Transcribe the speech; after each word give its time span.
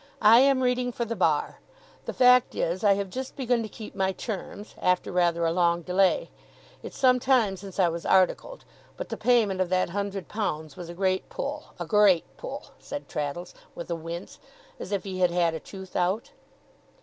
'I 0.19 0.39
am 0.39 0.63
reading 0.63 0.91
for 0.91 1.05
the 1.05 1.15
bar. 1.15 1.59
The 2.05 2.13
fact 2.13 2.55
is, 2.55 2.83
I 2.83 2.93
have 2.93 3.11
just 3.11 3.35
begun 3.35 3.61
to 3.61 3.69
keep 3.69 3.93
my 3.93 4.13
terms, 4.13 4.73
after 4.81 5.11
rather 5.11 5.45
a 5.45 5.51
long 5.51 5.83
delay. 5.83 6.31
It's 6.81 6.97
some 6.97 7.19
time 7.19 7.55
since 7.55 7.79
I 7.79 7.87
was 7.87 8.03
articled, 8.03 8.65
but 8.97 9.09
the 9.09 9.15
payment 9.17 9.61
of 9.61 9.69
that 9.69 9.91
hundred 9.91 10.27
pounds 10.27 10.75
was 10.75 10.89
a 10.89 10.95
great 10.95 11.29
pull. 11.29 11.65
A 11.79 11.85
great 11.85 12.25
pull!' 12.35 12.71
said 12.79 13.07
Traddles, 13.07 13.53
with 13.75 13.91
a 13.91 13.95
wince, 13.95 14.39
as 14.79 14.91
if 14.91 15.03
he 15.03 15.19
had 15.19 15.29
had 15.29 15.53
a 15.53 15.59
tooth 15.59 15.95
out. 15.95 16.31